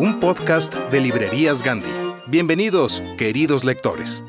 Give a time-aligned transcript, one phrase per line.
[0.00, 1.90] un podcast de Librerías Gandhi.
[2.26, 4.24] Bienvenidos, queridos lectores.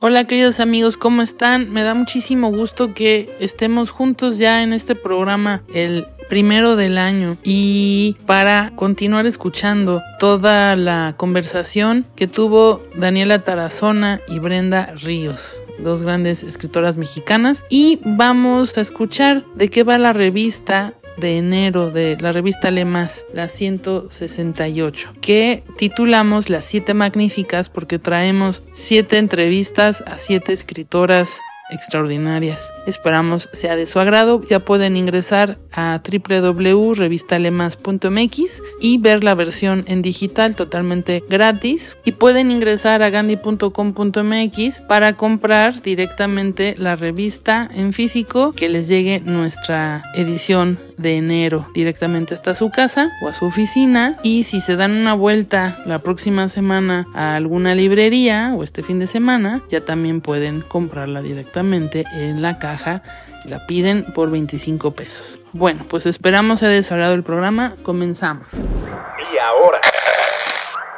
[0.00, 1.70] Hola queridos amigos, ¿cómo están?
[1.70, 7.38] Me da muchísimo gusto que estemos juntos ya en este programa el primero del año.
[7.44, 16.02] Y para continuar escuchando toda la conversación que tuvo Daniela Tarazona y Brenda Ríos dos
[16.02, 17.64] grandes escritoras mexicanas.
[17.68, 23.26] Y vamos a escuchar de qué va la revista de enero de la revista Lemas,
[23.32, 31.40] la 168, que titulamos Las siete magníficas porque traemos siete entrevistas a siete escritoras
[31.70, 32.72] extraordinarias.
[32.86, 34.42] Esperamos sea de su agrado.
[34.42, 41.96] Ya pueden ingresar a www.revistalemas.mx y ver la versión en digital totalmente gratis.
[42.04, 49.20] Y pueden ingresar a gandhi.com.mx para comprar directamente la revista en físico que les llegue
[49.24, 54.76] nuestra edición de enero directamente hasta su casa o a su oficina y si se
[54.76, 59.84] dan una vuelta la próxima semana a alguna librería o este fin de semana ya
[59.84, 63.02] también pueden comprarla directamente en la caja
[63.44, 65.40] y la piden por 25 pesos.
[65.52, 68.46] Bueno, pues esperamos haya desarrollado el programa, comenzamos.
[68.54, 69.80] Y ahora,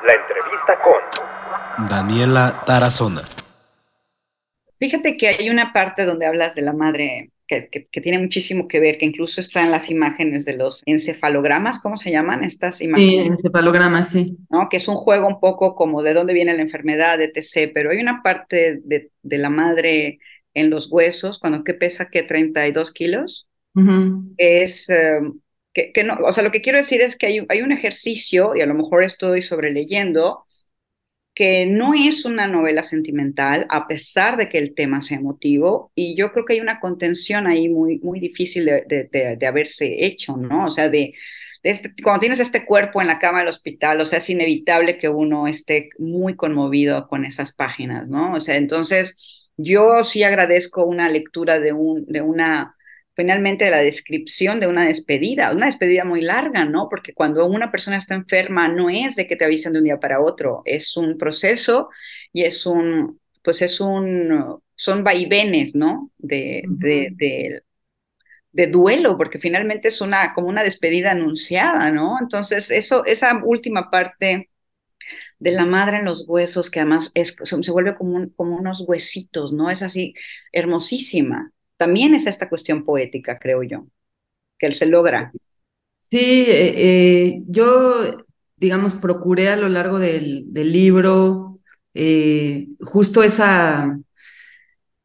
[0.06, 3.22] la entrevista con Daniela Tarazona.
[4.78, 8.68] Fíjate que hay una parte donde hablas de la madre que, que, que, tiene muchísimo
[8.68, 12.80] que ver, que incluso está en las imágenes de los encefalogramas, ¿cómo se llaman estas
[12.82, 13.10] imágenes?
[13.10, 14.36] Sí, encefalogramas, sí.
[14.50, 14.68] ¿No?
[14.68, 17.72] Que es un juego un poco como de dónde viene la enfermedad, etc.
[17.74, 20.20] Pero hay una parte de, de la madre
[20.54, 24.34] en los huesos, cuando que pesa que 32 kilos, uh -huh.
[24.36, 24.88] es...
[24.88, 25.40] Um,
[25.72, 28.56] que, que, no, o sea, lo que quiero decir es que hay, hay un ejercicio,
[28.56, 30.44] y a lo mejor estoy sobreleyendo,
[31.38, 36.16] que no es una novela sentimental, a pesar de que el tema sea emotivo, y
[36.16, 40.36] yo creo que hay una contención ahí muy, muy difícil de, de, de, haberse hecho,
[40.36, 40.64] ¿no?
[40.64, 41.14] O sea, de,
[41.62, 45.08] este, cuando tienes este cuerpo en la cama del hospital, o sea, es inevitable que
[45.08, 48.34] uno esté muy conmovido con esas páginas, ¿no?
[48.34, 52.74] O sea, entonces yo sí agradezco una lectura de, un, de una
[53.18, 56.88] finalmente de la descripción de una despedida, una despedida muy larga, ¿no?
[56.88, 59.98] Porque cuando una persona está enferma no es de que te avisen de un día
[59.98, 61.88] para otro, es un proceso
[62.32, 66.12] y es un, pues es un, son vaivenes, ¿no?
[66.16, 66.78] De, uh -huh.
[66.78, 67.62] de, de,
[68.52, 72.18] de, duelo, porque finalmente es una, como una despedida anunciada, ¿no?
[72.20, 74.48] Entonces, eso, esa última parte
[75.40, 78.84] de la madre en los huesos, que además es, se vuelve como, un, como unos
[78.86, 79.70] huesitos, ¿no?
[79.70, 80.14] Es así
[80.52, 83.86] hermosísima también es esta cuestión poética, creo yo,
[84.58, 85.32] que se logra.
[86.10, 88.24] Sí, eh, eh, yo,
[88.56, 91.60] digamos, procuré a lo largo del, libro
[91.94, 93.98] eh, justo esa,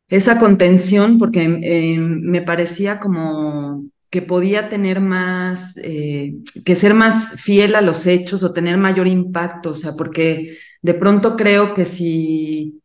[0.08, 7.82] esa contención, porque me parecía como que podía tener más, que ser más fiel a
[7.82, 12.83] los hechos o tener mayor impacto, o sea, porque de pronto creo que si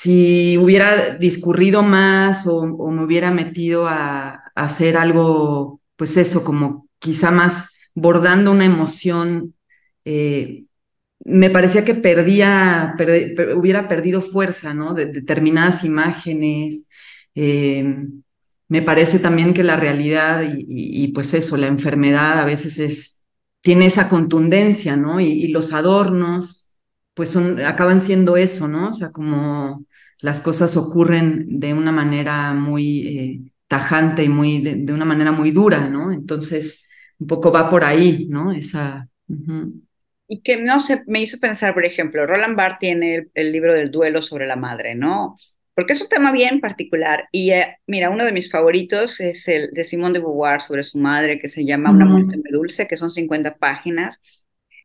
[0.00, 7.30] si hubiera discurrido más o, me hubiera metido a, hacer algo, pues eso, como quizá
[7.30, 9.54] más bordando una emoción,
[10.04, 10.64] eh,
[11.24, 14.94] me parecía que perdía, per, per, hubiera perdido fuerza, ¿no?
[14.94, 16.86] De, determinadas imágenes.
[17.34, 18.06] Eh,
[18.68, 23.24] me parece también que la realidad y, pues eso, la enfermedad a veces es,
[23.60, 25.20] tiene esa contundencia, ¿no?
[25.20, 26.63] Y, los adornos,
[27.14, 28.90] pues son, acaban siendo eso, ¿no?
[28.90, 29.84] O sea, como
[30.20, 35.50] las cosas ocurren de una manera muy eh, tajante y muy, de, una manera muy
[35.50, 36.12] dura, ¿no?
[36.12, 36.88] Entonces,
[37.18, 38.52] un poco va por ahí, ¿no?
[38.52, 39.08] Esa...
[40.26, 43.90] Y que no sé, me hizo pensar, por ejemplo, Roland Barthes tiene el libro del
[43.90, 45.36] duelo sobre la madre, ¿no?
[45.74, 47.28] porque es un tema bien particular.
[47.32, 50.98] Y eh, mira, uno de mis favoritos es el de Simone de Beauvoir sobre su
[50.98, 54.20] madre, que se llama Una muerte muy dulce, que son 50 páginas,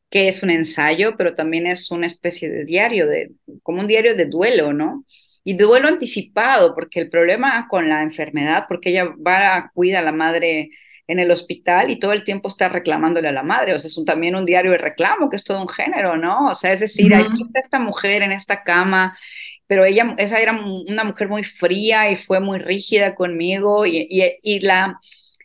[0.09, 3.31] que es un ensayo, pero también es una especie de diario, de,
[3.63, 5.05] como un diario de duelo, ¿no?
[5.43, 9.99] Y de duelo anticipado, porque el problema con la enfermedad, porque ella va a cuida
[9.99, 10.71] a la madre
[11.07, 13.97] en el hospital y todo el tiempo está reclamándole a la madre, o sea, es
[13.97, 16.47] un, también un diario de reclamo, que es todo un género, ¿no?
[16.49, 19.15] O sea, es decir, ahí está esta mujer en esta cama
[19.69, 24.07] pero ella, esa era una mujer muy fría y fue muy rígida conmigo y,
[24.41, 24.99] y, la,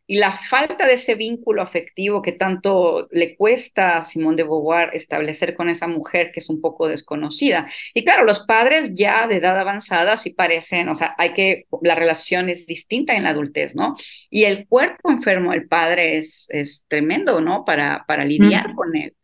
[0.06, 4.90] y la falta de ese vínculo afectivo que tanto le cuesta a Simone de Beauvoir
[4.92, 7.66] establecer con esa mujer que es un poco desconocida.
[7.94, 11.94] Y claro, los padres ya de edad avanzada sí parecen, o sea, hay que, la
[11.94, 13.94] relación es distinta en la adultez, ¿no?
[14.30, 17.64] Y el cuerpo enfermo del padre es, es tremendo, ¿no?
[17.64, 19.14] Para, para lidiar con él.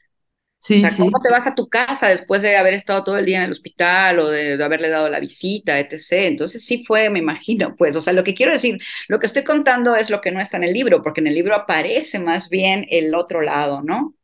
[0.62, 3.24] Sí, o sea, ¿cómo te vas a tu casa después de haber estado todo el
[3.24, 6.26] día en el hospital o de, haberle dado la visita, etc.?
[6.26, 8.78] Entonces sí fue, me imagino, pues, o sea, lo que quiero decir,
[9.08, 11.34] lo que estoy contando es lo que no está en el libro, porque en el
[11.34, 14.14] libro aparece más bien el otro lado, ¿no?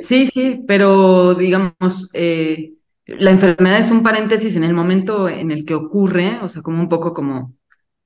[0.00, 2.72] Sí, sí, pero digamos, eh,
[3.04, 6.80] la enfermedad es un paréntesis en el momento en el que ocurre, o sea, como
[6.80, 7.54] un poco como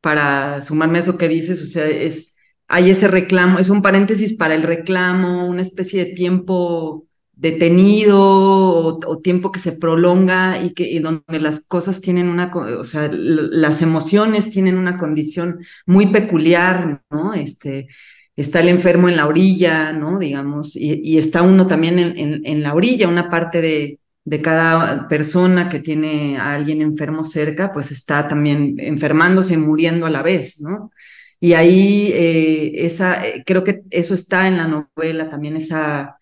[0.00, 2.29] para sumarme a eso que dices, o sea, es
[2.70, 9.18] hay ese reclamo, es un paréntesis para el reclamo, una especie de tiempo detenido o,
[9.18, 14.50] tiempo que se prolonga y que donde las cosas tienen una, o sea, las emociones
[14.50, 17.34] tienen una condición muy peculiar, ¿no?
[17.34, 17.88] Este,
[18.36, 20.20] está el enfermo en la orilla, ¿no?
[20.20, 25.68] Digamos, y, está uno también en, en, la orilla, una parte de, de cada persona
[25.68, 30.60] que tiene a alguien enfermo cerca, pues está también enfermándose y muriendo a la vez,
[30.60, 30.92] ¿no?
[31.40, 36.18] Y ahí eh, esa, eh, creo que eso está en la novela, también esa,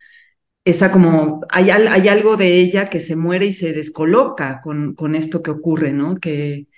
[0.64, 5.14] esa como, hay, hay algo de ella que se muere y se descoloca con, con
[5.14, 6.16] esto que ocurre, ¿no?
[6.18, 6.68] Que,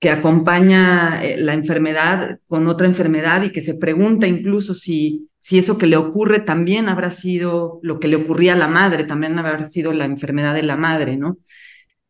[0.00, 5.58] que acompaña eh, la enfermedad con otra enfermedad y que se pregunta incluso si, si
[5.58, 9.38] eso que le ocurre también habrá sido lo que le ocurría a la madre, también
[9.38, 11.38] habrá sido la enfermedad de la madre, ¿no?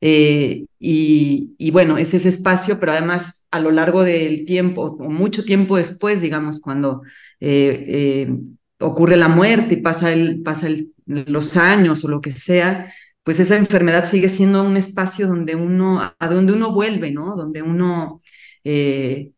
[0.05, 5.45] Y, y, bueno, es ese espacio, pero además a lo largo del tiempo, o mucho
[5.45, 7.03] tiempo después, digamos, cuando
[7.39, 8.37] eh, eh,
[8.81, 10.69] ocurre la muerte y pasa, el, pasa
[11.07, 16.01] los años o lo que sea, pues esa enfermedad sigue siendo un espacio donde uno,
[16.19, 17.37] a donde uno vuelve, ¿no?
[17.37, 18.23] Donde uno,
[18.65, 19.31] eh,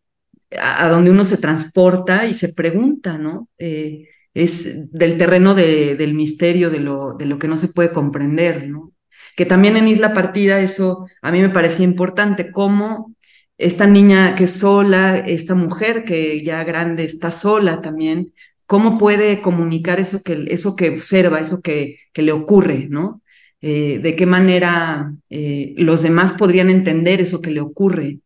[0.59, 3.49] a, donde uno se transporta y se pregunta, ¿no?
[3.59, 8.94] es del terreno del misterio, de lo, de lo que no se puede comprender, ¿no?
[9.37, 13.15] Que también en Isla Partida eso a mí me parecía importante, cómo
[13.59, 18.33] esta niña que es sola, esta mujer que ya grande está sola también,
[18.67, 23.23] ¿cómo puede comunicar eso que, eso que observa, eso que, que le ocurre, ¿no?
[23.67, 28.19] Eh, de qué manera eh, los demás podrían entender eso que le ocurre.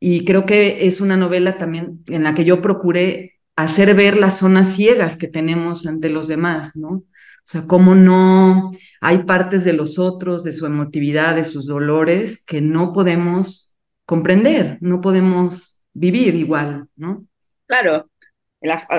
[0.00, 4.38] Y creo que es una novela también en la que yo procuré hacer ver las
[4.38, 7.02] zonas ciegas que tenemos ante los demás, ¿no?
[7.48, 12.44] O sea, cómo no hay partes de los otros, de su emotividad, de sus dolores,
[12.44, 13.74] que no podemos
[14.04, 17.24] comprender, no podemos vivir igual, ¿no?
[17.66, 18.10] Claro,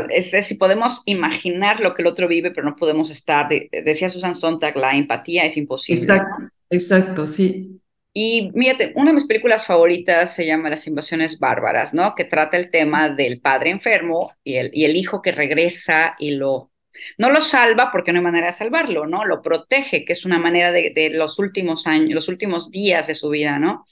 [0.10, 4.34] es, si podemos imaginar lo que el otro vive, pero no podemos estar, decía Susan
[4.34, 6.01] Sontag, la empatía es imposible.
[6.01, 7.79] Exacto, exacto, sí.
[8.13, 12.15] Y mírate, una de mis películas favoritas se llama Las invasiones bárbaras, ¿no?
[12.15, 16.32] Que trata el tema del padre enfermo y el, y el hijo que regresa y
[16.32, 16.72] lo
[17.18, 19.25] no lo salva porque no hay manera de salvarlo, ¿no?
[19.25, 23.15] Lo protege, que es una manera de, de, los últimos años, los últimos días de
[23.15, 23.86] su vida, ¿no?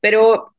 [0.00, 0.54] Pero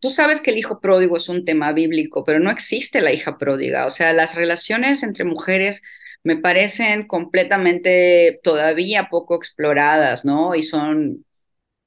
[0.00, 3.38] tú sabes que el hijo pródigo es un tema bíblico, pero no existe la hija
[3.38, 3.86] pródiga.
[3.86, 5.82] O sea, las relaciones entre mujeres
[6.24, 10.54] me parecen completamente todavía poco exploradas, ¿no?
[10.54, 11.24] Y son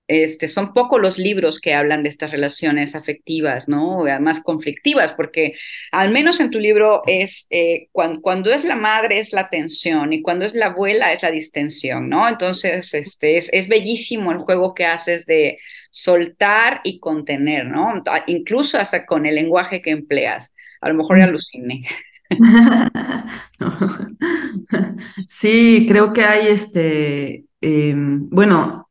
[0.08, 4.06] este, son pocos los libros que hablan de estas relaciones afectivas, ¿no?
[4.06, 5.56] Además conflictivas, porque
[5.92, 10.22] al menos en tu libro es, eh, cuando, es la madre es la tensión y
[10.22, 12.28] cuando es la abuela es la distensión, ¿no?
[12.30, 15.60] Entonces, este, es, es bellísimo el juego que haces de
[15.90, 18.04] soltar y contener, ¿no?
[18.28, 20.54] Incluso hasta con el lenguaje que empleas.
[20.82, 21.86] A lo mejor ya aluciné.
[25.30, 28.85] Sí, creo que hay este, em, bueno,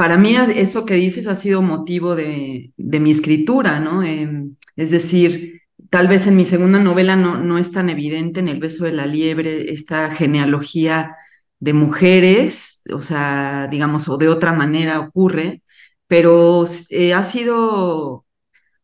[0.00, 4.02] para mí eso que dices ha sido motivo de, mi escritura, ¿no?
[4.02, 8.48] Em, Es decir, tal vez en mi segunda novela no, no es tan evidente en
[8.48, 11.16] El beso de la liebre esta genealogía
[11.58, 15.62] de mujeres, o sea, digamos, o de otra manera ocurre,
[16.06, 18.24] pero eh, ha sido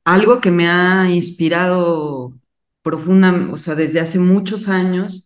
[0.04, 2.38] algo que me ha inspirado
[2.82, 5.25] profunda, o sea, desde hace muchos años.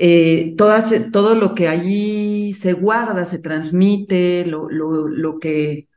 [0.00, 5.88] Eh, todo lo que allí se guarda, se transmite, lo, lo, que,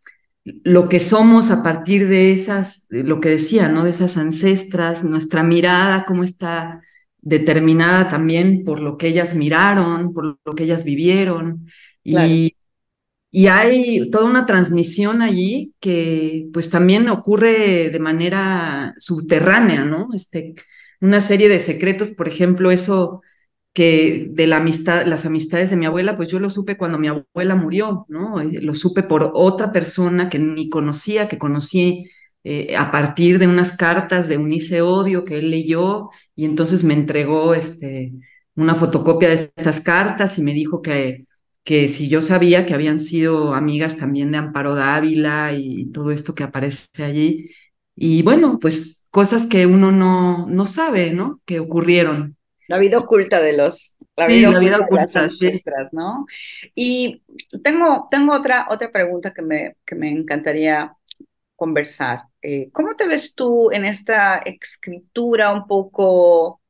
[0.43, 3.83] lo que somos a partir de esas, lo que decía, ¿no?
[3.83, 6.81] De esas ancestras, nuestra mirada, cómo está
[7.21, 11.67] determinada también por lo que ellas miraron, por lo que ellas vivieron.
[12.03, 12.55] Y,
[13.29, 20.09] y hay toda una transmisión allí que pues también ocurre de manera subterránea, ¿no?
[20.15, 20.55] Este,
[21.01, 23.21] una serie de secretos, por ejemplo, eso
[23.73, 27.07] que de la amistad, las amistades de mi abuela, pues yo lo supe cuando mi
[27.07, 28.35] abuela murió, ¿no?
[28.43, 32.09] Lo supe por otra persona que ni conocía, que conocí
[32.43, 36.93] eh, a partir de unas cartas de Unice Odio que él leyó y entonces me
[36.95, 38.13] entregó este,
[38.55, 41.25] una fotocopia de estas cartas y me dijo que,
[41.63, 46.35] que si yo sabía que habían sido amigas también de Amparo Dávila y todo esto
[46.35, 47.51] que aparece allí.
[47.95, 51.41] Y bueno, pues cosas que uno no, no sabe, ¿no?
[51.45, 52.37] Que ocurrieron.
[52.71, 56.25] La vida oculta de los, la vida, oculta, de las ¿no?
[56.73, 57.21] Y
[57.61, 60.95] tengo, tengo otra, otra pregunta que me, que me encantaría
[61.57, 62.21] conversar.
[62.41, 66.61] Eh, ¿Cómo te ves tú en esta escritura un poco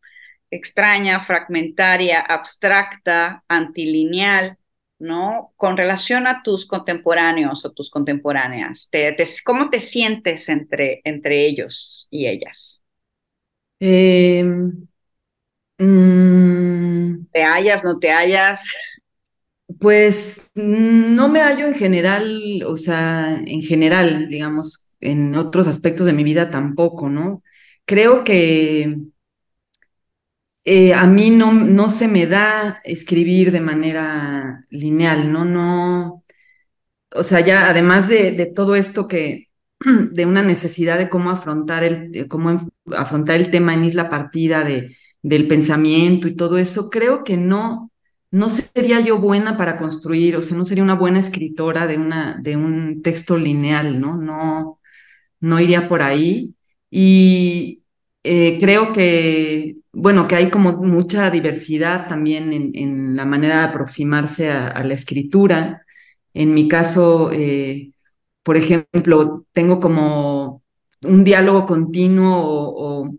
[0.50, 4.58] extraña, fragmentaria, abstracta, antilineal,
[5.00, 5.54] ¿no?
[5.56, 8.90] Con relación a tus contemporáneos o tus contemporáneas.
[9.44, 12.84] cómo te sientes entre, entre ellos y ellas?
[13.80, 14.88] Em,
[15.86, 17.28] mm.
[17.32, 18.66] ¿Te hallas, no te hallas?
[19.80, 26.14] Pues no me hallo en general, o sea, en general, digamos, en otros aspectos de
[26.14, 27.44] mi vida tampoco, ¿no?
[27.86, 28.98] Creo que
[30.64, 35.46] eh, a mí no, no se me da escribir de manera lineal, ¿no?
[35.46, 36.24] No,
[37.14, 42.28] o sea, ya además de, todo esto que, de una necesidad de cómo afrontar el,
[42.28, 47.38] cómo afrontar el tema en Isla Partida, de, del pensamiento y todo eso, creo que
[47.38, 47.92] no,
[48.32, 52.38] no sería yo buena para construir, o sea, no sería una buena escritora de, una,
[52.42, 54.18] de un texto lineal, ¿no?
[54.18, 54.80] No,
[55.42, 56.56] no iría por ahí.
[56.90, 57.84] Y
[58.24, 64.50] eh, creo que, bueno, que hay como mucha diversidad también en, la manera de aproximarse
[64.52, 65.86] a, la escritura.
[66.34, 67.94] En mi caso, eh,
[68.44, 70.64] por ejemplo, tengo como
[71.04, 73.18] un diálogo continuo o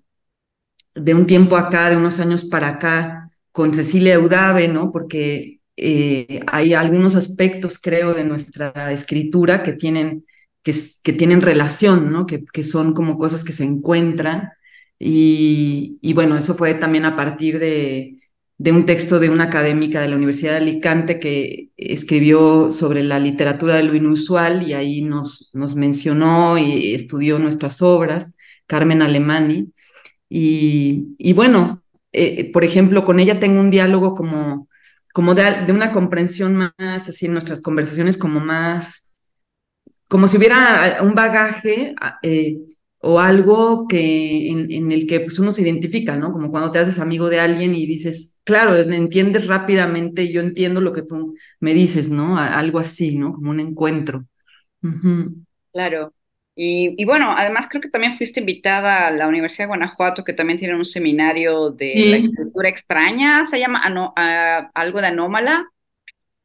[0.95, 4.93] de un tiempo acá, de unos años para acá, con Cecilia Eudave, ¿no?
[4.93, 10.25] Porque eh, hay algunos aspectos, creo, de nuestra escritura que tienen,
[10.63, 10.73] que,
[11.13, 12.27] tienen relación, ¿no?
[12.27, 14.51] Que, que, son como cosas que se encuentran.
[14.99, 18.23] Y, y, bueno, eso fue también a partir de,
[18.63, 23.19] de un texto de una académica de la Universidad de Alicante que escribió sobre la
[23.19, 28.37] literatura de lo inusual y ahí nos, nos mencionó y estudió nuestras obras,
[28.69, 29.73] Carmen Alemani.
[30.35, 34.67] Y, y bueno, eh, por ejemplo, con ella tengo un diálogo como,
[35.13, 36.73] como de, una comprensión más,
[37.09, 39.07] así en nuestras conversaciones, como más,
[40.09, 42.57] como si hubiera un bagaje eh,
[43.01, 46.33] o algo que, en, el que pues, uno se identifica, ¿no?
[46.33, 50.95] Como cuando te haces amigo de alguien y dices, claro, entiendes rápidamente, yo entiendo lo
[50.95, 52.39] que tú me dices, ¿no?
[52.39, 53.35] algo así, ¿no?
[53.35, 54.25] Como un encuentro.
[55.75, 56.15] Claro.
[56.55, 60.59] Y, bueno, además creo que también fuiste invitada a la Universidad de Guanajuato, que también
[60.59, 63.83] tiene un seminario de la escritura extraña, se llama
[64.75, 65.65] algo de anómala.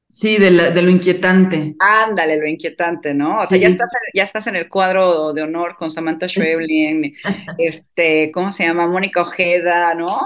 [0.10, 1.76] Sí, de, de, lo inquietante.
[1.80, 3.42] Ándale, lo inquietante, ¿no?
[3.42, 7.14] O sea, ya, estás, ya estás en el cuadro de honor con Samantha Schweblin,
[7.58, 8.88] este, ¿cómo se llama?
[8.88, 10.22] Mónica Ojeda, ¿no?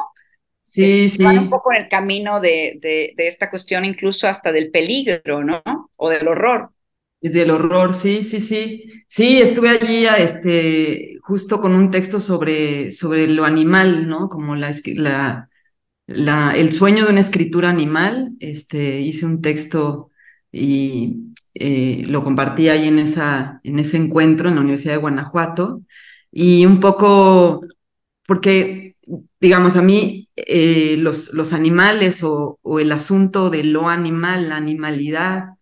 [0.61, 1.23] Sí, sí.
[1.23, 5.43] Van un poco en el camino de, de, de esta cuestión, incluso hasta del peligro,
[5.43, 5.63] ¿no?
[5.97, 6.69] O del horror.
[7.21, 8.85] Del horror, sí, sí, sí.
[9.07, 14.27] Sí, estuve allí este, justo con un texto sobre, sobre lo animal, ¿no?
[14.27, 15.49] Como la, la,
[16.07, 18.33] la, el sueño de una escritura animal.
[18.39, 20.11] Este, hice un texto
[20.51, 25.83] y eh, lo compartí ahí en, esa, en ese encuentro en la Universidad de Guanajuato.
[26.31, 27.61] Y un poco,
[28.27, 28.95] porque,
[29.39, 34.57] digamos, a mí eh, los, los animales o, o el asunto de lo animal, la
[34.57, 35.55] animalidad,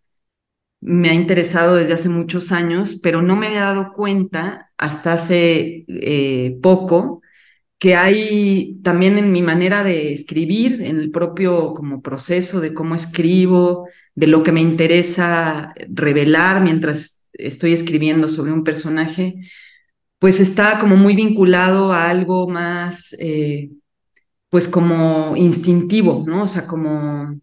[0.82, 5.86] me ha interesado desde hace muchos años, pero no me había dado cuenta hasta hace
[5.88, 7.22] eh, poco
[7.80, 12.94] que hay también en mi manera de escribir, en el propio como proceso de cómo
[12.96, 19.36] escribo, de lo que me interesa revelar mientras estoy escribiendo sobre un personaje,
[20.20, 23.72] pues está como muy vinculado a algo más, eh,
[24.50, 26.44] pues como instintivo, ¿no?
[26.44, 27.40] O sea, como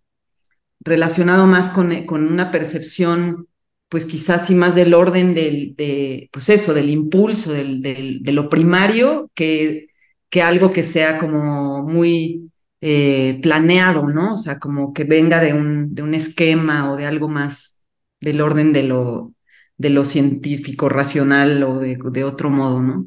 [0.87, 3.49] relacionado más con, con una percepción,
[3.89, 8.49] pues quizás sí más del orden del, de, pues eso, del impulso, del, de lo
[8.49, 9.89] primario, que,
[10.31, 12.51] que algo que sea como muy
[12.81, 14.35] eh, planeado, ¿no?
[14.35, 17.85] O sea, como que venga de un, de un esquema o de algo más
[18.21, 19.33] del orden de lo,
[19.77, 23.07] de lo científico, racional o de, de otro modo, ¿no?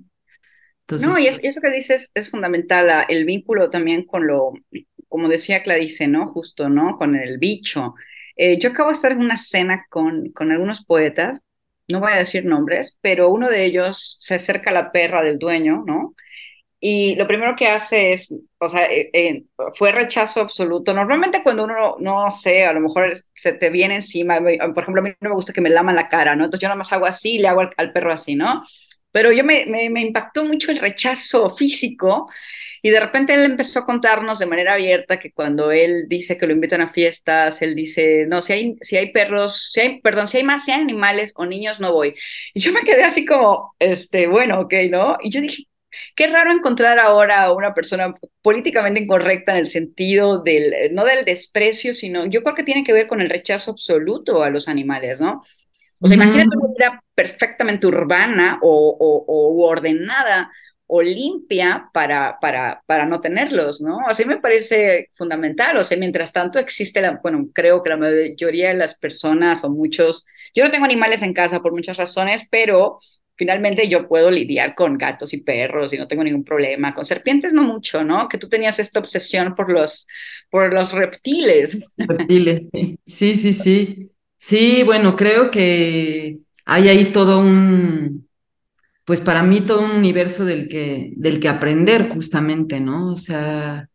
[0.81, 4.53] Entonces, no, y, eso que dices es fundamental, el vínculo también con lo,
[5.09, 6.27] como decía Clarice, ¿no?
[6.27, 6.97] Justo, ¿no?
[6.97, 7.95] Con el bicho.
[8.35, 11.41] Eh, yo acabo de estar en una cena con, con algunos poetas,
[11.89, 15.39] no voy a decir nombres, pero uno de ellos se acerca a la perra del
[15.39, 16.15] dueño, ¿no?
[16.81, 19.43] Y lo primero que hace es, o sea, eh, eh,
[19.75, 20.93] fue rechazo absoluto.
[20.93, 25.03] Normalmente cuando uno, no sé, a lo mejor se te viene encima, por ejemplo, a
[25.03, 26.45] mí no me gusta que me laman la cara, ¿no?
[26.45, 28.61] Entonces yo nada más hago así le hago al, perro así, ¿no?
[29.11, 32.29] Pero yo me, me, impactó mucho el rechazo físico
[32.81, 36.47] y de repente él empezó a contarnos de manera abierta que cuando él dice que
[36.47, 40.27] lo invitan a fiestas, él dice, no, si hay, si hay perros, si hay, perdón,
[40.27, 42.15] si hay más, si animales o niños, no voy.
[42.53, 45.17] Y yo me quedé así como, este, bueno, ok, ¿no?
[45.21, 45.65] Y yo dije,
[46.15, 51.25] Qué raro encontrar ahora a una persona políticamente incorrecta en el sentido del, no del
[51.25, 55.19] desprecio, sino yo creo que tiene que ver con el rechazo absoluto a los animales,
[55.19, 55.41] ¿no?
[56.00, 60.51] O sea, imagínate una vida perfectamente urbana o, o, ordenada
[60.88, 64.00] o limpia para, para, para no tenerlos, ¿no?
[64.08, 65.77] Así me parece fundamental.
[65.77, 69.70] O sea, mientras tanto existe la, bueno, creo que la mayoría de las personas o
[69.70, 70.25] muchos,
[70.56, 73.00] yo no tengo animales en casa por muchas razones, pero
[73.36, 76.94] finalmente yo puedo lidiar con gatos y perros y no tengo ningún problema.
[76.96, 78.27] Con serpientes no mucho, ¿no?
[78.27, 80.08] Que tú tenías esta obsesión por los,
[80.50, 81.86] por los reptiles.
[81.98, 82.98] Reptiles, sí.
[83.06, 84.08] Sí, sí, sí.
[84.50, 88.27] Sí, bueno, creo que hay ahí todo un,
[89.06, 93.13] pues para mí todo un universo del que, del que aprender justamente, ¿no?
[93.13, 93.89] O sea,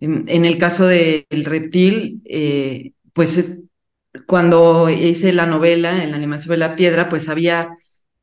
[0.00, 3.62] en, el caso del reptil, eh, pues
[4.26, 7.76] cuando hice la novela, en la animación de la piedra, pues había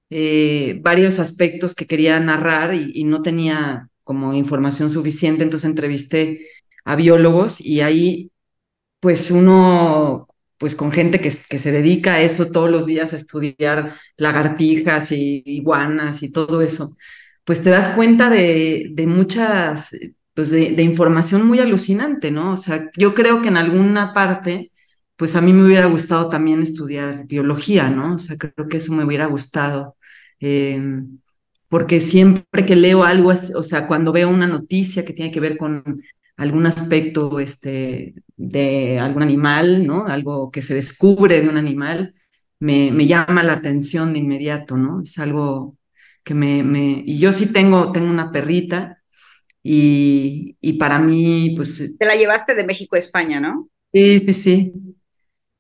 [0.10, 6.48] eh, varios aspectos que quería narrar y, no tenía como información suficiente, entonces entrevisté
[6.86, 8.32] a biólogos y ahí
[9.00, 10.28] pues uno,
[10.62, 15.12] pues con gente que, que se dedica a eso todos los días, a estudiar lagartijas
[15.12, 16.96] y iguanas y todo eso,
[17.44, 19.90] pues te das cuenta de, de muchas,
[20.34, 22.54] pues de, información muy alucinante, ¿no?
[22.54, 24.72] O sea, yo creo que en alguna parte,
[25.16, 28.16] pues a mí me hubiera gustado también estudiar biología, ¿no?
[28.16, 29.98] O sea, creo que eso me hubiera gustado
[30.42, 31.20] Em,
[31.70, 35.58] porque siempre que leo algo, o sea, cuando veo una noticia que tiene que ver
[35.58, 36.02] con
[36.42, 40.08] algún aspecto este, de algún animal, ¿no?
[40.08, 42.16] Algo que se descubre de un animal,
[42.60, 45.02] me, me llama la atención de inmediato, ¿no?
[45.02, 45.78] Es algo
[46.24, 47.04] que me, me...
[47.06, 48.98] Y yo sí tengo, tengo una perrita
[49.62, 51.96] y, y para mí, pues...
[51.98, 53.70] Te la llevaste de México a España, ¿no?
[53.94, 54.74] Sí, sí, sí.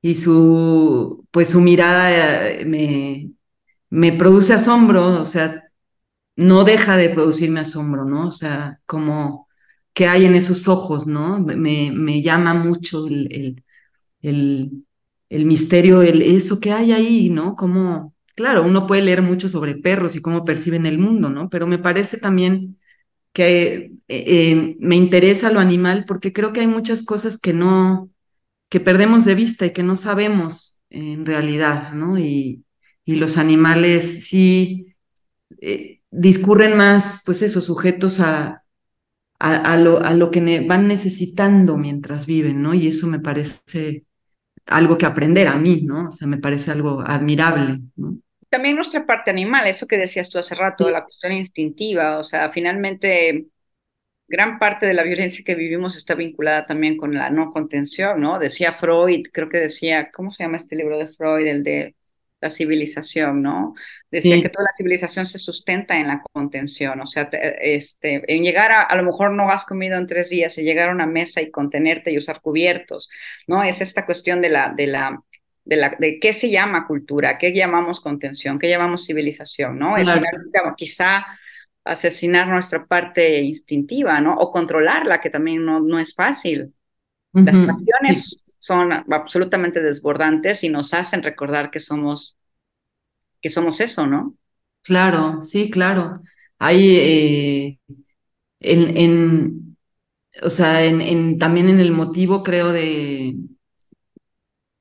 [0.01, 3.31] Y su, pues su mirada eh, me,
[3.91, 5.63] me produce asombro, o sea,
[6.35, 8.27] no deja de producirme asombro, ¿no?
[8.27, 9.47] O sea, como
[9.93, 11.39] que hay en esos ojos, ¿no?
[11.39, 13.63] Me, llama mucho el,
[14.21, 14.85] el,
[15.29, 17.55] el, misterio, el, eso que hay ahí, ¿no?
[17.55, 21.49] Como, claro, uno puede leer mucho sobre perros y cómo perciben el mundo, ¿no?
[21.49, 22.79] Pero me parece también
[23.33, 28.09] que eh, eh, me interesa lo animal porque creo que hay muchas cosas que no,
[28.69, 32.17] que perdemos de vista y que no sabemos en realidad, ¿no?
[32.19, 32.65] Y,
[33.05, 34.95] y los animales sí
[35.61, 38.60] eh, discurren más, pues eso, sujetos a,
[39.41, 42.73] a, lo, a lo que van necesitando mientras viven, ¿no?
[42.73, 44.05] Y eso me parece
[44.67, 46.09] algo que aprender a mí, ¿no?
[46.09, 48.17] O sea, me parece algo admirable, ¿no?
[48.49, 52.51] También nuestra parte animal, eso que decías tú hace rato, la cuestión instintiva, o sea,
[52.51, 53.47] finalmente
[54.27, 58.39] gran parte de la violencia que vivimos está vinculada también con la no contención, ¿no?
[58.39, 61.47] Decía Freud, creo que decía, ¿cómo se llama este libro de Freud?
[61.47, 61.95] El de
[62.41, 63.75] la civilización, ¿no?
[64.09, 67.29] Decía que toda la civilización se sustenta en la contención, o sea,
[67.61, 70.89] este, en llegar a, a lo mejor no has comido en tres días, y llegar
[70.89, 73.09] a una mesa y contenerte y usar cubiertos,
[73.47, 73.63] ¿no?
[73.63, 75.21] Es esta cuestión de la, de la,
[75.63, 79.95] de, la, de qué se llama cultura, qué llamamos contención, qué llamamos civilización, ¿no?
[79.95, 80.07] Es
[80.75, 81.25] quizá
[81.83, 84.35] asesinar nuestra parte instintiva, ¿no?
[84.35, 86.73] O controlarla, que también no, no es fácil.
[87.33, 92.37] Las pasiones son absolutamente desbordantes y nos hacen recordar que somos,
[93.41, 94.35] que somos eso, ¿no?
[94.83, 96.19] Claro, sí, claro.
[96.59, 97.79] Hay eh,
[98.59, 99.77] en, en,
[100.43, 103.35] o sea, en, en, también en el motivo, creo, de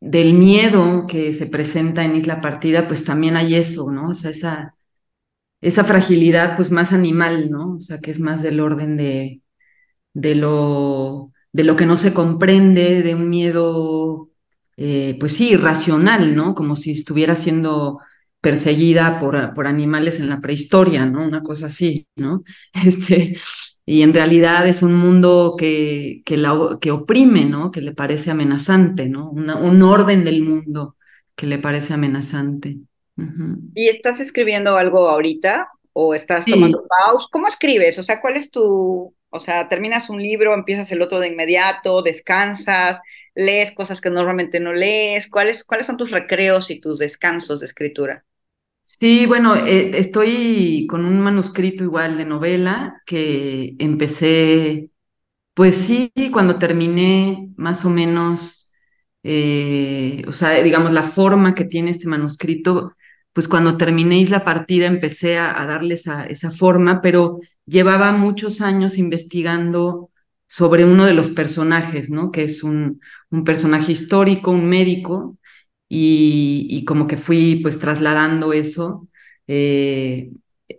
[0.01, 4.11] del miedo que se presenta en Isla Partida, pues también hay eso, ¿no?
[4.11, 4.75] O sea, esa,
[5.61, 7.77] esa fragilidad pues más animal, ¿no?
[7.77, 9.43] O sea, que es más del orden de,
[10.15, 14.31] de, lo, de lo que no se comprende, de un miedo,
[14.77, 16.55] eh, pues sí, irracional, ¿no?
[16.55, 18.01] Como si estuviera siendo
[18.41, 21.25] perseguida por, por animales en la prehistoria, ¿no?
[21.27, 22.45] Una cosa así, ¿no?
[22.85, 23.37] Este,
[23.85, 27.71] y en realidad es un mundo que, que, la, que oprime, ¿no?
[27.71, 29.31] Que le parece amenazante, ¿no?
[29.31, 30.97] un orden del mundo
[31.35, 32.79] que le parece amenazante.
[33.75, 37.27] ¿Y estás escribiendo algo ahorita o estás tomando pausa?
[37.33, 37.99] ¿Cómo escribes?
[37.99, 42.03] O sea, ¿cuál es tu, o sea, terminas un libro, empiezas el otro de inmediato,
[42.03, 43.01] descansas,
[43.35, 45.29] lees cosas que normalmente no lees?
[45.29, 48.25] ¿Cuáles, cuáles son tus recreos y tus descansos de escritura?
[48.83, 54.91] Sí, bueno, eh, estoy con un manuscrito igual de novela que empecé,
[55.55, 58.73] pues sí, cuando terminé más o menos,
[59.23, 62.97] eh, o sea, digamos, la forma que tiene este manuscrito,
[63.33, 67.39] pues cuando terminéis la partida empecé a, darle esa, esa forma, pero
[67.71, 70.11] llevaba muchos años investigando
[70.47, 72.31] sobre uno de los personajes, ¿no?
[72.33, 75.39] Que es un, un personaje histórico, un médico,
[75.93, 79.09] y, como que fui pues trasladando eso
[79.49, 80.31] eh,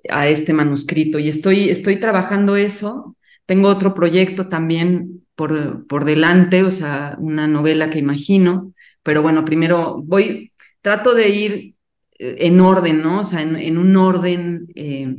[0.10, 3.18] a este manuscrito y estoy, estoy trabajando eso.
[3.46, 8.74] Tengo otro proyecto también por, por delante, o sea, una novela que imagino,
[9.04, 11.76] pero bueno, primero voy, trato de ir
[12.20, 13.22] eh, en orden, ¿no?
[13.22, 15.18] O sea, en, un orden, eh,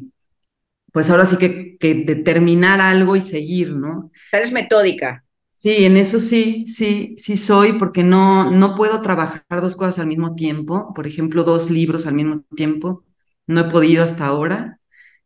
[0.93, 3.99] pues ahora sí que, que determinar algo y seguir, ¿no?
[3.99, 5.25] O sea, eres metódica.
[5.63, 10.07] Sí, en eso sí, sí, sí soy, porque no, no puedo trabajar dos cosas al
[10.07, 13.05] mismo tiempo, por ejemplo, dos libros al mismo tiempo,
[13.47, 14.81] no he podido hasta ahora.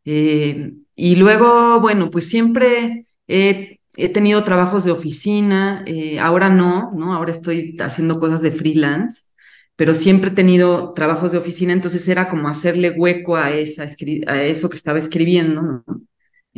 [0.05, 3.79] Eh, y luego, bueno, pues siempre he,
[4.13, 7.15] tenido trabajos de oficina, eh, ahora no, ¿no?
[7.15, 9.31] Ahora estoy haciendo cosas de freelance,
[9.77, 13.83] pero siempre he tenido trabajos de oficina, entonces era como hacerle hueco a, esa,
[14.27, 15.83] a eso que estaba escribiendo.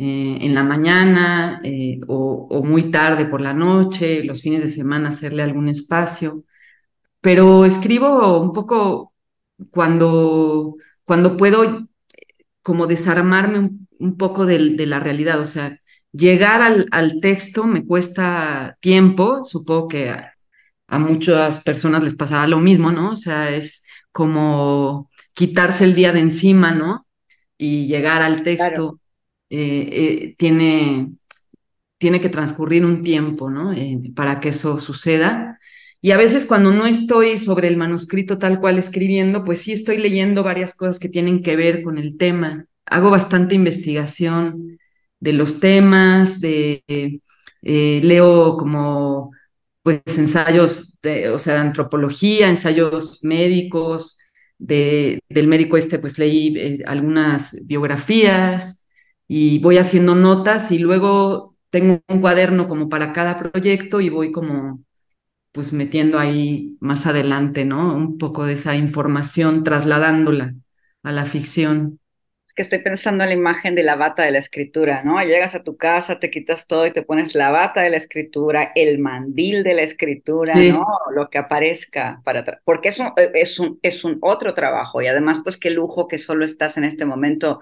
[0.02, 5.10] Eh, en la mañana eh, o, muy tarde por la noche, los fines de semana
[5.10, 6.44] hacerle algún espacio.
[7.20, 9.14] Pero escribo un poco
[9.70, 11.88] cuando, cuando puedo
[12.62, 15.78] como desarmarme un, poco de, la realidad, o sea,
[16.12, 20.14] llegar al, texto me cuesta tiempo, supongo que
[20.90, 23.12] a, muchas personas les pasará lo mismo, ¿no?
[23.12, 27.06] O sea, es como quitarse el día de encima, ¿no?
[27.56, 29.00] Y llegar al texto.
[29.50, 31.12] Eh, eh, tiene,
[31.98, 33.72] tiene que transcurrir un tiempo, ¿no?
[33.72, 35.58] Eh, para que eso suceda.
[36.00, 39.98] Y a veces cuando no estoy sobre el manuscrito tal cual escribiendo, pues sí estoy
[39.98, 42.66] leyendo varias cosas que tienen que ver con el tema.
[42.86, 44.78] Hago bastante investigación
[45.20, 46.82] de los temas, de,
[47.62, 49.32] leo como
[49.82, 54.18] pues ensayos de, o sea, antropología, ensayos médicos,
[54.58, 58.80] de, del médico este pues leí algunas biografías,
[59.32, 64.32] y voy haciendo notas y luego tengo un cuaderno como para cada proyecto y voy
[64.32, 64.82] como
[65.52, 67.94] pues metiendo ahí más adelante, ¿no?
[67.94, 70.54] Un poco de esa información, trasladándola
[71.04, 72.00] a la ficción
[72.54, 75.22] que estoy pensando en la imagen de la bata de la escritura, ¿no?
[75.22, 78.72] Llegas a tu casa, te quitas todo y te pones la bata de la escritura,
[78.74, 80.84] el mandil de la escritura, ¿no?
[81.14, 85.06] Lo que aparezca para porque es un, eh, es un es un otro trabajo y
[85.06, 87.60] además pues qué lujo que solo estás en este momento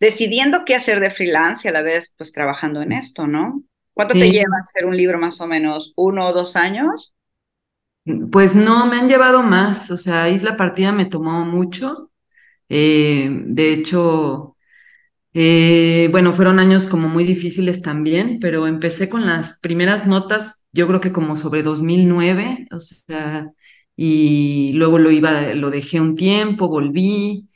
[0.00, 3.62] decidiendo qué hacer de freelance y a la vez pues trabajando en esto, ¿no?
[3.92, 5.92] ¿Cuánto te lleva hacer un libro más o menos?
[5.96, 7.12] ¿Uno o dos años?
[8.32, 12.09] Pues no, me han llevado más, o sea, Isla Partida me tomó mucho,
[12.70, 14.56] eh, de hecho,
[15.34, 20.86] eh, bueno, fueron años como muy difíciles también, pero empecé con las primeras notas, yo
[20.88, 23.50] creo que como sobre 2009, o sea,
[23.96, 27.48] y luego lo iba, lo dejé un tiempo, volví,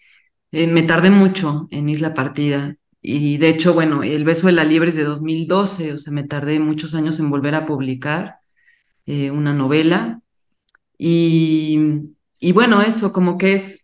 [0.53, 2.77] eh, me tardé mucho en Isla Partida.
[3.03, 6.25] Y de hecho, bueno, El beso de la liebre es de 2012, o sea, me
[6.25, 8.37] tardé muchos años en volver a publicar
[9.07, 10.21] una novela.
[10.99, 11.79] Y,
[12.41, 13.84] y bueno, eso como que es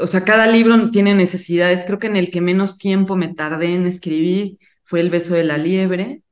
[0.00, 1.84] o sea, cada libro tiene necesidades.
[1.84, 5.44] Creo que en el que menos tiempo me tardé en escribir fue El beso de
[5.44, 6.22] la liebre.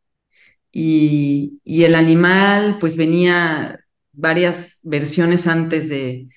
[0.72, 3.80] Y, el animal, pues venía
[4.12, 6.28] varias versiones antes de,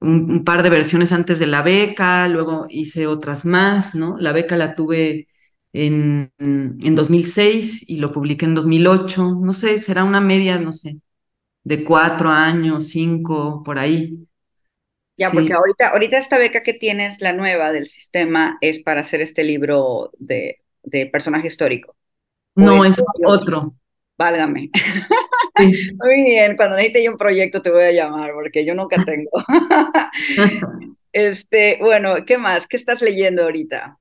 [0.00, 4.16] un, par de versiones antes de la beca, luego hice otras más, ¿no?
[4.18, 5.28] La beca la tuve
[5.72, 11.00] en, en 2006 y lo publiqué en 2008, no sé, será una media, no sé,
[11.64, 14.27] de cuatro años, cinco, por ahí.
[15.18, 19.20] Ya, porque ahorita, ahorita esta beca que tienes, la nueva del sistema, es para hacer
[19.20, 21.96] este libro de, de personaje histórico.
[22.54, 23.74] No, es, otro.
[24.16, 24.70] Válgame.
[25.58, 29.30] Muy bien, cuando necesite yo un proyecto te voy a llamar, porque yo nunca tengo.
[31.12, 32.66] este, bueno, ¿qué más?
[32.66, 33.98] ¿Qué estás leyendo ahorita?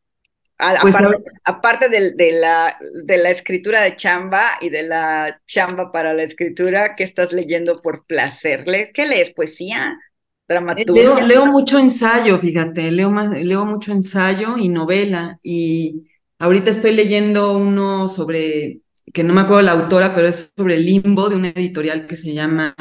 [0.81, 0.95] Pues
[1.43, 6.95] aparte, de, la, de la escritura de chamba y de la chamba para la escritura,
[6.95, 8.65] ¿qué estás leyendo por placer?
[8.91, 9.29] ¿Qué lees?
[9.29, 9.99] ¿Poesía?
[10.47, 11.25] ¿Dramaturgia?
[11.25, 15.39] Leo, mucho ensayo, fíjate, leo, leo mucho ensayo y novela.
[15.43, 16.03] Y
[16.39, 18.81] ahorita estoy leyendo uno sobre,
[19.13, 22.15] que no me acuerdo la autora, pero es sobre el limbo de una editorial que
[22.15, 22.75] se llama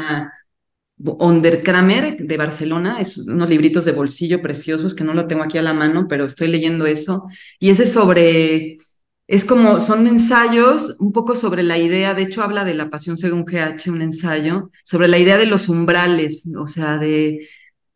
[0.98, 5.62] Onderkramer de Barcelona, es unos libritos de bolsillo preciosos que no lo tengo aquí a
[5.62, 7.26] la mano, pero estoy leyendo eso.
[7.59, 8.79] Y ese sobre,
[9.28, 13.18] es como, son ensayos un poco sobre la idea, de hecho habla de la pasión
[13.18, 17.48] según GH, un ensayo, sobre la idea de los umbrales, o sea, de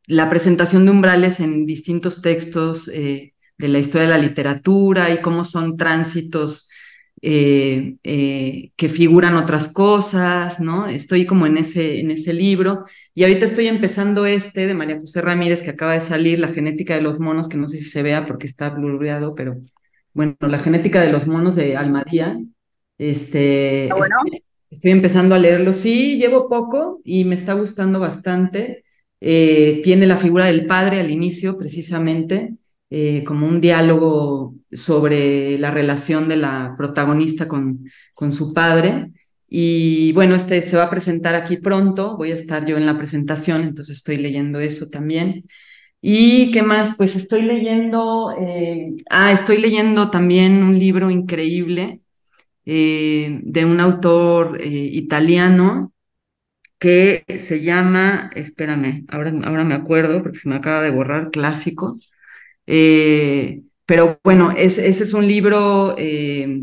[0.06, 5.20] la presentación de umbrales en distintos textos eh, de la historia de la literatura y
[5.22, 6.68] cómo son tránsitos
[7.22, 10.86] eh, eh, que figuran otras cosas, ¿no?
[10.88, 15.20] Estoy como en ese, en ese libro y ahorita estoy empezando este de María José
[15.20, 18.02] Ramírez que acaba de salir, La genética de los monos, que no sé si se
[18.02, 19.60] vea porque está blurreado, pero
[20.12, 22.38] bueno, La genética de los monos de Almadía.
[22.98, 24.16] Este, bueno?
[24.70, 28.84] estoy, empezando a leerlo, sí, llevo poco y me está gustando bastante.
[29.20, 32.56] Eh, tiene la figura del padre al inicio, precisamente,
[32.90, 39.12] eh, como un diálogo sobre la relación de la protagonista con, con su padre.
[39.48, 42.96] Y bueno, este se va a presentar aquí pronto, voy a estar yo en la
[42.96, 45.44] presentación, entonces estoy leyendo eso también.
[46.02, 46.96] ¿Y qué más?
[46.96, 52.00] Pues estoy leyendo, eh, ah, estoy leyendo también un libro increíble
[52.66, 55.92] eh, de un autor italiano
[56.78, 61.98] que se llama, espérame, ahora, ahora me acuerdo porque se me acaba de borrar, clásico,
[62.66, 66.62] eh, pero bueno, ese es un libro eh,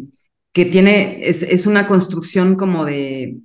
[0.53, 3.37] que tiene, es, una construcción como de,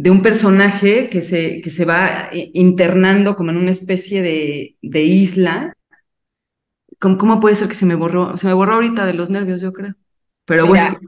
[0.00, 4.76] de un personaje que se, que se va eh, internando como en una especie de,
[4.80, 5.74] de isla.
[6.98, 8.34] ¿Cómo, ¿Cómo, puede ser que se me borró?
[8.38, 9.92] Se me borró ahorita de los nervios, yo creo.
[10.46, 10.98] Pero bueno.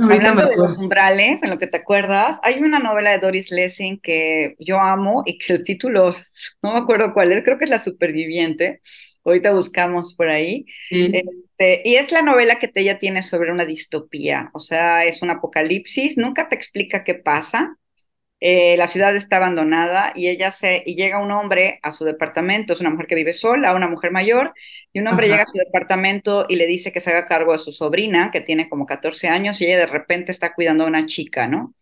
[0.00, 4.00] Hablando de los umbrales, en lo que te acuerdas, hay una novela de Doris Lessing
[4.00, 6.10] que yo amo y que el título,
[6.62, 8.80] no me acuerdo cuál es, creo que es La Superviviente,
[9.24, 10.66] ahorita buscamos por ahí.
[10.90, 15.30] Este, y es la novela que ella tiene sobre una distopía, o sea, es un
[15.30, 17.76] apocalipsis, nunca te explica qué pasa.
[18.42, 22.72] Eh, la ciudad está abandonada y ella se y llega un hombre a su departamento,
[22.72, 24.54] es una mujer que vive sola, una mujer mayor,
[24.92, 27.58] y un hombre llega a su departamento y le dice que se haga cargo de
[27.58, 31.04] su sobrina, que tiene como 14 años, y ella de repente está cuidando a una
[31.06, 31.74] chica, ¿no?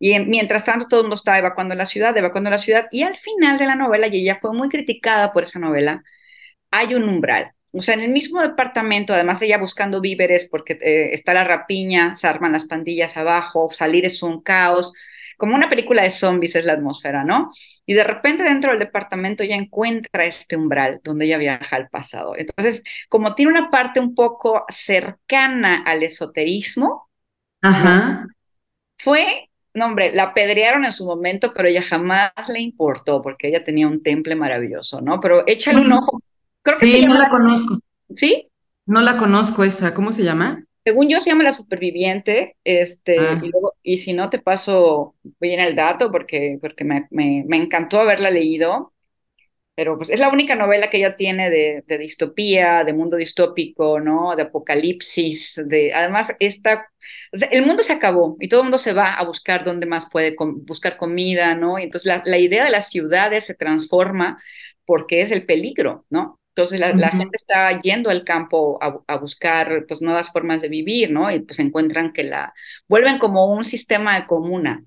[0.00, 3.16] Y mientras tanto todo el mundo está evacuando la ciudad, evacuando la ciudad, y al
[3.18, 6.02] final de la novela, y ella fue muy criticada por esa novela,
[6.72, 7.52] hay un umbral.
[7.72, 12.16] O sea, en el mismo departamento, además ella buscando víveres porque eh, está la rapiña,
[12.16, 14.92] se arman las pandillas abajo, salir es un caos,
[15.36, 17.50] como una película de zombies es la atmósfera, ¿no?
[17.86, 22.34] Y de repente dentro del departamento ella encuentra este umbral donde ella viaja al pasado.
[22.36, 27.08] Entonces, como tiene una parte un poco cercana al esoterismo,
[27.60, 28.26] Ajá.
[28.98, 33.64] fue, no hombre, la apedrearon en su momento, pero ella jamás le importó porque ella
[33.64, 35.20] tenía un temple maravilloso, ¿no?
[35.20, 36.20] Pero échale un ojo
[36.76, 37.78] sí, no la conozco.
[38.14, 38.48] ¿Sí?
[38.86, 39.94] No la conozco esa.
[39.94, 40.64] ¿Cómo se llama?
[40.84, 43.40] Según yo se llama La Superviviente, este, ah.
[43.42, 47.56] y, luego, y si no te paso bien el dato porque, porque me, me, me,
[47.56, 48.92] encantó haberla leído,
[49.74, 54.00] pero pues es la única novela que ella tiene de, de, distopía, de mundo distópico,
[54.00, 54.36] ¿no?
[54.36, 56.88] De apocalipsis, de, además esta,
[57.32, 60.36] el mundo se acabó y todo el mundo se va a buscar dónde más puede
[60.38, 61.78] buscar comida, ¿no?
[61.78, 64.42] Y entonces la, la idea de las ciudades se transforma
[64.84, 66.38] porque es el peligro, ¿no?
[66.54, 71.30] Entonces la, gente está yendo al campo a, buscar pues nuevas formas de vivir, ¿no?
[71.30, 72.52] Y pues encuentran que la
[72.86, 74.84] vuelven como un sistema de comuna.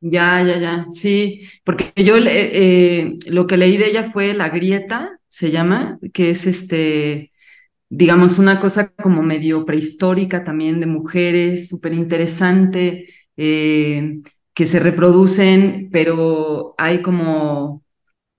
[0.00, 5.18] Ya, ya, ya, sí, porque yo eh, lo que leí de ella fue La Grieta,
[5.26, 7.32] se llama, que es este,
[7.88, 14.20] digamos, una cosa como medio prehistórica también de mujeres, súper interesante, eh,
[14.54, 17.82] que se reproducen, pero hay como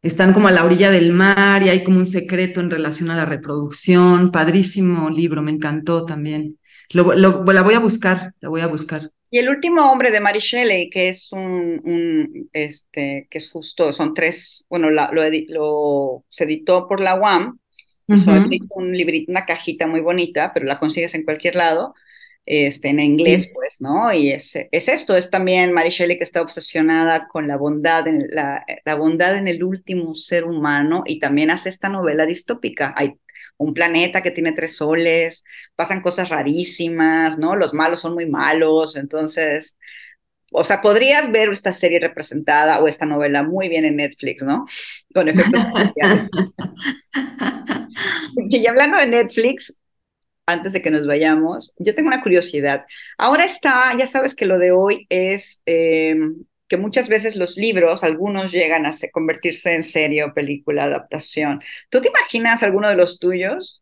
[0.07, 3.17] están como a la orilla del mar y hay como un secreto en relación a
[3.17, 4.31] la reproducción.
[4.31, 6.57] Padrísimo libro, me encantó también.
[6.91, 9.09] Lo, la voy a buscar, la voy a buscar.
[9.29, 14.13] Y el último hombre de Mary Shelley, que es un, este, que es justo, son
[14.13, 15.09] tres, bueno, lo,
[15.49, 17.59] lo, se editó por la UAM,
[18.07, 21.93] un librito, una cajita muy bonita, pero la consigues en cualquier lado,
[22.47, 24.11] este, en inglés, pues, ¿no?
[24.13, 28.25] Y es, es esto, es también Mary Shelley que está obsesionada con la bondad, en
[28.29, 32.93] la, la, bondad en el último ser humano y también hace esta novela distópica.
[32.95, 33.15] Hay
[33.57, 35.43] un planeta que tiene tres soles,
[35.75, 37.57] pasan cosas rarísimas, ¿no?
[37.57, 39.77] Los malos son muy malos, entonces,
[40.53, 44.65] o sea, podrías ver esta serie representada o esta novela muy bien en Netflix, ¿no?
[45.13, 46.29] Con efectos especiales.
[48.49, 49.77] y hablando de Netflix,
[50.47, 52.85] antes de que nos vayamos, yo tengo una curiosidad.
[53.17, 58.03] Ahora está, ya sabes que lo de hoy es em, que muchas veces los libros,
[58.03, 61.61] algunos llegan a convertirse en serie o película, adaptación.
[61.89, 63.81] ¿Tú te imaginas alguno de los tuyos?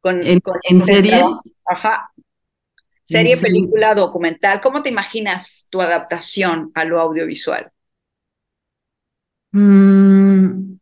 [0.00, 0.40] Con, ¿En,
[0.84, 1.24] serie?
[1.64, 2.12] Ajá.
[3.04, 4.60] Serie, película, documental.
[4.60, 7.72] ¿Cómo te imaginas tu adaptación a lo audiovisual?
[9.52, 10.76] Mm,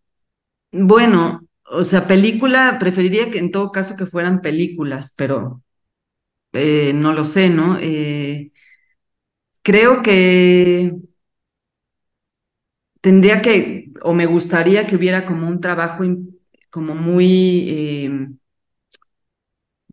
[0.73, 5.63] bueno, o sea, película, preferiría que en todo caso que fueran películas, pero
[6.53, 7.79] eh, no lo sé, ¿no?
[7.81, 8.53] Eh,
[9.63, 10.93] creo que
[13.01, 16.05] tendría que, o me gustaría que hubiera como un trabajo
[16.71, 18.29] como muy eh,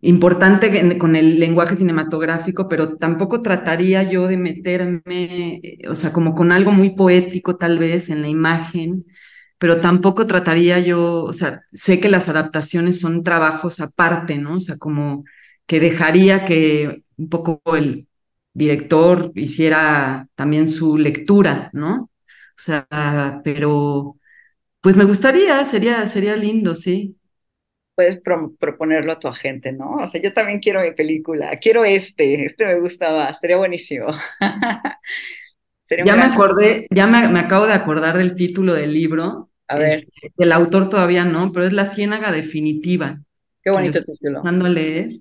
[0.01, 6.51] importante con el lenguaje cinematográfico, pero tampoco trataría yo de meterme, o sea, como con
[6.51, 9.05] algo muy poético tal vez en la imagen,
[9.63, 14.55] pero tampoco trataría yo, o sea, sé que las adaptaciones son trabajos aparte, ¿no?
[14.55, 15.23] O sea, como
[15.65, 18.09] que dejaría que un poco el
[18.51, 22.11] director hiciera también su lectura, ¿no?
[22.11, 22.85] O sea,
[23.45, 24.17] pero
[24.81, 27.15] pues me gustaría, sería, sería lindo, sí.
[27.95, 29.91] Puedes proponerlo a tu agente, ¿no?
[29.93, 34.07] O sea, yo también quiero mi película, quiero este, este me gusta más, sería buenísimo.
[36.03, 40.05] ya me acordé, ya me, me, acabo de acordar del título del libro, a ver.
[40.21, 43.21] Este, el autor todavía no, pero es La Ciénaga Definitiva.
[43.63, 44.37] Qué bonito título.
[44.37, 45.19] Empezando a leer.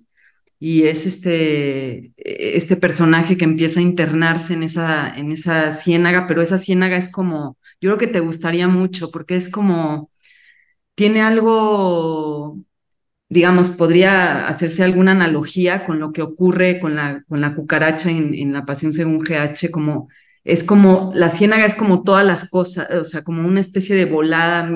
[0.58, 6.40] Y es este, este personaje que empieza a internarse en esa, en esa ciénaga, pero
[6.40, 10.08] esa ciénaga es como, yo creo que te gustaría mucho, porque es como,
[10.94, 12.58] tiene algo,
[13.28, 18.32] digamos, podría hacerse alguna analogía con lo que ocurre con la, con la cucaracha en,
[18.34, 20.08] en La Pasión según GH, como
[20.44, 24.06] es como, la ciénaga es como todas las cosas, o sea, como una especie de
[24.06, 24.68] volada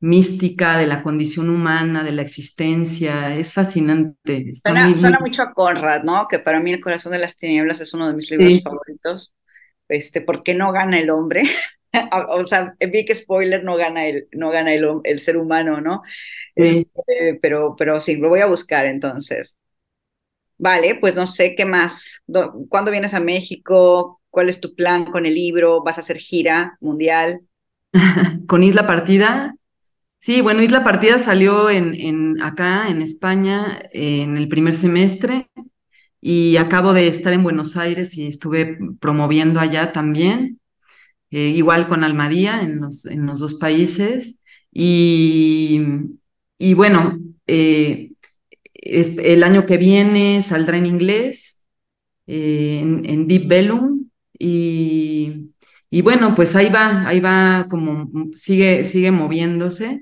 [0.00, 4.52] mística de la condición humana, de la existencia, es fascinante.
[4.54, 6.28] suena, mucho a Conrad, ¿no?
[6.28, 9.34] Que para mí El corazón de las tinieblas es uno de mis libros favoritos.
[9.88, 11.42] Este, ¿por qué no gana el hombre?
[12.28, 16.02] o sea, big spoiler, no gana el, no gana el, el ser humano, ¿no?
[16.54, 19.56] Este, pero, pero sí, lo voy a buscar entonces.
[20.58, 22.22] Vale, pues no sé qué más.
[22.68, 24.17] ¿Cuándo vienes a México?
[24.30, 25.82] ¿Cuál es tu plan con el libro?
[25.82, 27.40] ¿Vas a hacer gira mundial?
[28.46, 29.54] con Isla Partida.
[30.20, 35.48] Sí, bueno, Isla Partida salió en, en, acá en España en el primer semestre
[36.20, 40.60] y acabo de estar en Buenos Aires y estuve promoviendo allá también,
[41.30, 44.40] eh, igual con Almadía en los, en los dos países.
[44.72, 45.80] Y,
[46.58, 48.12] y bueno, eh,
[48.74, 51.62] el año que viene saldrá en inglés,
[52.26, 53.97] eh, en, en Deep Bellum,
[54.38, 55.52] y,
[55.90, 60.00] y bueno, pues ahí va, ahí va como sigue, sigue moviéndose.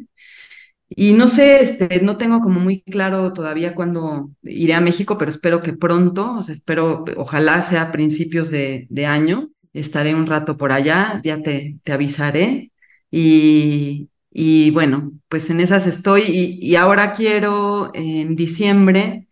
[0.88, 5.30] Y no sé, este, no tengo como muy claro todavía cuándo iré a México, pero
[5.30, 10.26] espero que pronto, o sea, espero, ojalá sea a principios de, de año, estaré un
[10.26, 12.70] rato por allá, ya te, te avisaré.
[13.10, 19.26] Y, y bueno, pues en esas estoy y, y, ahora quiero en diciembre,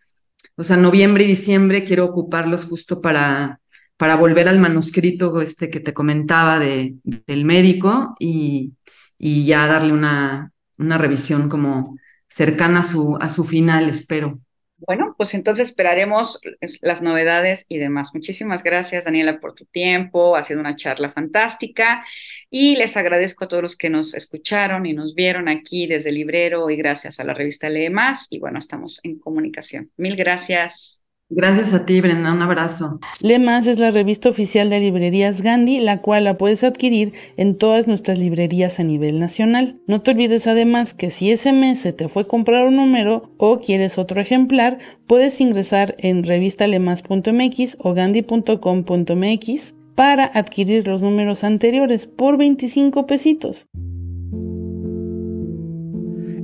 [0.55, 3.59] o sea, noviembre y diciembre, quiero ocuparlos justo para
[3.97, 8.73] para volver al manuscrito este que te comentaba de, del médico y,
[9.17, 14.39] y ya darle una, una revisión como cercana a su, a su final, espero.
[14.77, 16.39] Bueno, pues entonces esperaremos
[16.81, 18.11] las novedades y demás.
[18.13, 20.35] Muchísimas gracias, Daniela, por tu tiempo.
[20.35, 22.05] Ha sido una charla fantástica
[22.49, 26.15] y les agradezco a todos los que nos escucharon y nos vieron aquí desde el
[26.15, 28.27] librero y gracias a la revista Lee Más.
[28.29, 29.91] Y bueno, estamos en comunicación.
[29.97, 31.01] Mil gracias.
[31.29, 32.31] Gracias a ti, Brenda.
[32.31, 32.99] Un abrazo.
[33.19, 37.87] Lemas es la revista oficial de librerías Gandhi, la cual la puedes adquirir en todas
[37.87, 39.79] nuestras librerías a nivel nacional.
[39.87, 43.59] No te olvides además que si ese mes se te fue comprar un número o
[43.59, 52.37] quieres otro ejemplar, puedes ingresar en revistalemas.mx o gandhi.com.mx para adquirir los números anteriores por
[52.37, 53.67] 25 pesitos.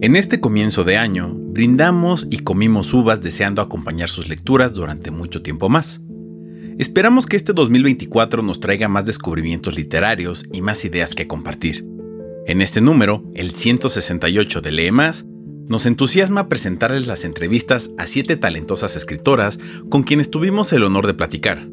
[0.03, 5.43] En este comienzo de año, brindamos y comimos uvas deseando acompañar sus lecturas durante mucho
[5.43, 6.01] tiempo más.
[6.79, 11.85] Esperamos que este 2024 nos traiga más descubrimientos literarios y más ideas que compartir.
[12.47, 15.27] En este número, el 168 de Lee Más,
[15.67, 19.59] nos entusiasma presentarles las entrevistas a siete talentosas escritoras
[19.91, 21.69] con quienes tuvimos el honor de platicar.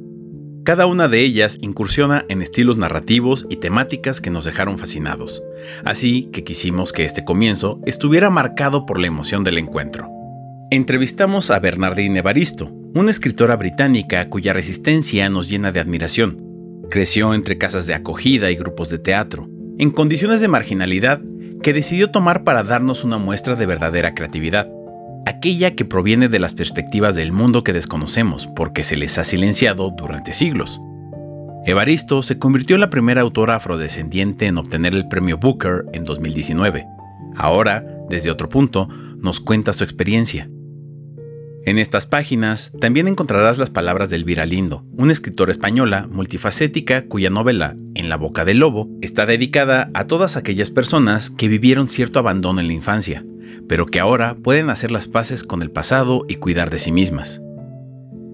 [0.68, 5.42] Cada una de ellas incursiona en estilos narrativos y temáticas que nos dejaron fascinados,
[5.82, 10.10] así que quisimos que este comienzo estuviera marcado por la emoción del encuentro.
[10.70, 16.36] Entrevistamos a Bernardine Evaristo, una escritora británica cuya resistencia nos llena de admiración.
[16.90, 19.48] Creció entre casas de acogida y grupos de teatro,
[19.78, 21.22] en condiciones de marginalidad
[21.62, 24.70] que decidió tomar para darnos una muestra de verdadera creatividad.
[25.26, 29.90] Aquella que proviene de las perspectivas del mundo que desconocemos porque se les ha silenciado
[29.90, 30.80] durante siglos.
[31.66, 36.86] Evaristo se convirtió en la primera autora afrodescendiente en obtener el premio Booker en 2019.
[37.36, 38.88] Ahora, desde otro punto,
[39.18, 40.48] nos cuenta su experiencia.
[41.68, 47.28] En estas páginas también encontrarás las palabras de Elvira Lindo, una escritora española multifacética cuya
[47.28, 52.20] novela En la boca del lobo está dedicada a todas aquellas personas que vivieron cierto
[52.20, 53.22] abandono en la infancia,
[53.68, 57.42] pero que ahora pueden hacer las paces con el pasado y cuidar de sí mismas.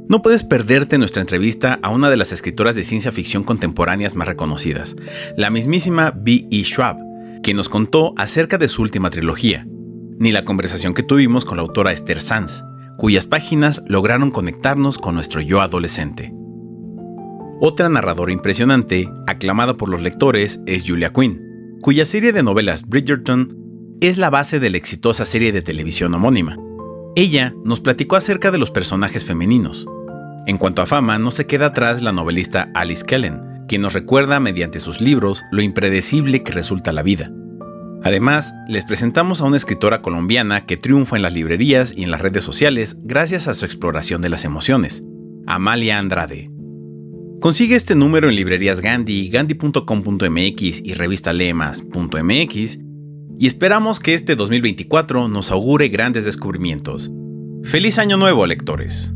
[0.09, 4.29] No puedes perderte nuestra entrevista a una de las escritoras de ciencia ficción contemporáneas más
[4.29, 4.95] reconocidas,
[5.37, 6.47] la mismísima B.
[6.53, 6.63] E.
[6.63, 6.99] Schwab,
[7.43, 9.67] quien nos contó acerca de su última trilogía,
[10.21, 12.63] ni la conversación que tuvimos con la autora Esther Sanz,
[12.97, 16.33] cuyas páginas lograron conectarnos con nuestro yo adolescente.
[17.61, 21.41] Otra narradora impresionante, aclamada por los lectores, es Julia Quinn,
[21.81, 23.57] cuya serie de novelas Bridgerton
[24.01, 26.57] es la base de la exitosa serie de televisión homónima.
[27.17, 29.87] Ella nos platicó acerca de los personajes femeninos.
[30.47, 34.41] En cuanto a fama, no se queda atrás la novelista Alice Kellen, quien nos recuerda
[34.41, 37.31] mediante sus libros lo impredecible que resulta la vida.
[38.05, 42.21] Además, les presentamos a una escritora colombiana que triunfa en las librerías y en las
[42.21, 45.03] redes sociales gracias a su exploración de las emociones,
[45.47, 46.51] Amalia Andrade.
[47.41, 52.79] Consigue este número en librerías Gandhi, gandhi.com.mx y revistalemas.mx
[53.39, 57.11] y esperamos que este 2024 nos augure grandes descubrimientos.
[57.63, 59.15] ¡Feliz Año Nuevo, lectores!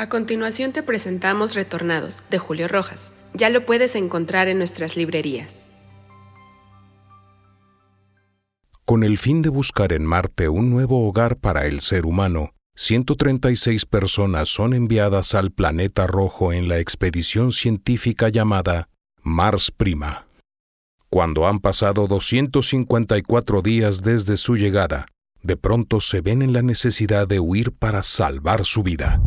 [0.00, 3.12] A continuación te presentamos Retornados, de Julio Rojas.
[3.34, 5.68] Ya lo puedes encontrar en nuestras librerías.
[8.86, 13.84] Con el fin de buscar en Marte un nuevo hogar para el ser humano, 136
[13.84, 18.88] personas son enviadas al planeta rojo en la expedición científica llamada
[19.22, 20.24] Mars Prima.
[21.10, 25.04] Cuando han pasado 254 días desde su llegada,
[25.42, 29.20] de pronto se ven en la necesidad de huir para salvar su vida.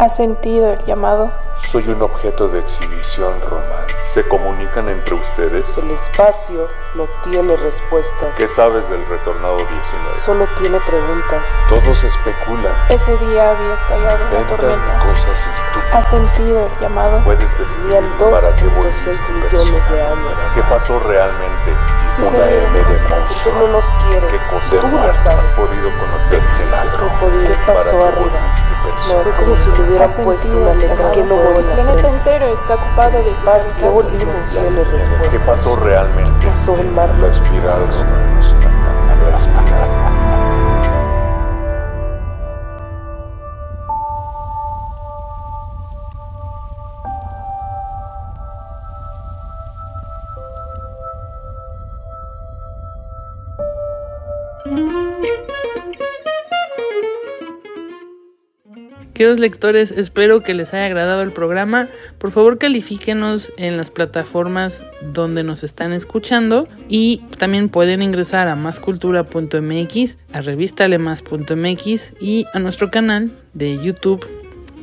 [0.00, 1.30] ¿Ha sentido el llamado?
[1.58, 3.84] Soy un objeto de exhibición, Román.
[4.06, 5.76] ¿Se comunican entre ustedes?
[5.76, 8.32] El espacio no tiene respuesta.
[8.38, 9.76] ¿Qué sabes del retornado 19?
[10.24, 11.44] Solo tiene preguntas.
[11.68, 12.72] Todos especulan.
[12.88, 14.98] Ese día había estallado una tormenta.
[15.04, 15.92] cosas estúpidas.
[15.92, 17.22] ¿Ha sentido el llamado?
[17.22, 20.34] Puedes describir para qué volviste millones de años.
[20.54, 21.76] ¿Qué pasó realmente?
[22.20, 22.98] Una M de
[23.44, 23.84] Tú no nos.
[24.30, 26.42] ¿Qué cosas has podido conocer?
[26.98, 27.50] No podía.
[27.50, 28.54] ¿Qué pasó arriba?
[28.80, 32.74] No, fue como si le hubiera puesto una letra que no El planeta entero está
[32.74, 35.30] ocupado de sus Espacio, ¿qué habitantes.
[35.30, 36.46] ¿Qué pasó realmente?
[36.46, 37.14] Pasó el mar.
[37.20, 38.39] La espiral, Román.
[59.20, 61.90] Queridos lectores, espero que les haya agradado el programa.
[62.16, 68.56] Por favor, califíquenos en las plataformas donde nos están escuchando y también pueden ingresar a
[68.56, 74.26] mascultura.mx, a revistalemas.mx y a nuestro canal de YouTube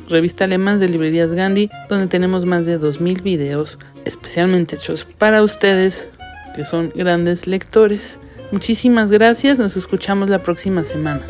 [0.08, 6.06] Revista Alemas de Librerías Gandhi, donde tenemos más de 2000 videos especialmente hechos para ustedes,
[6.54, 8.20] que son grandes lectores.
[8.52, 11.26] Muchísimas gracias, nos escuchamos la próxima semana.